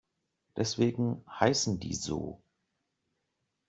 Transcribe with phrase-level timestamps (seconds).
[0.57, 2.41] Deswegen heißen die so.